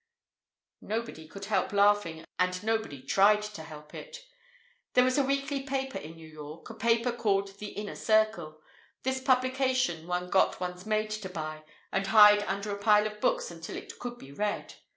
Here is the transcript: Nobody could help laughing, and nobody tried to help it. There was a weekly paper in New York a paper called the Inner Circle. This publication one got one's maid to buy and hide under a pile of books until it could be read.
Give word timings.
Nobody 0.81 1.27
could 1.27 1.45
help 1.45 1.71
laughing, 1.71 2.25
and 2.39 2.63
nobody 2.63 3.03
tried 3.03 3.43
to 3.43 3.61
help 3.61 3.93
it. 3.93 4.17
There 4.95 5.03
was 5.03 5.19
a 5.19 5.23
weekly 5.23 5.61
paper 5.61 5.99
in 5.99 6.15
New 6.15 6.27
York 6.27 6.71
a 6.71 6.73
paper 6.73 7.11
called 7.11 7.55
the 7.59 7.67
Inner 7.73 7.93
Circle. 7.93 8.59
This 9.03 9.21
publication 9.21 10.07
one 10.07 10.31
got 10.31 10.59
one's 10.59 10.87
maid 10.87 11.11
to 11.11 11.29
buy 11.29 11.65
and 11.91 12.07
hide 12.07 12.41
under 12.45 12.71
a 12.71 12.79
pile 12.81 13.05
of 13.05 13.21
books 13.21 13.51
until 13.51 13.77
it 13.77 13.99
could 13.99 14.17
be 14.17 14.31
read. 14.31 14.73